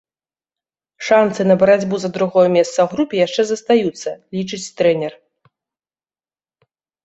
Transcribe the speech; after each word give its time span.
Шанцы 1.09 1.45
на 1.49 1.57
барацьбу 1.63 1.95
за 2.07 2.11
другое 2.15 2.47
месца 2.57 2.73
ў 2.73 2.87
групе 2.95 3.15
яшчэ 3.27 3.41
застаюцца, 3.53 4.09
лічыць 4.39 4.65
трэнер. 4.81 5.17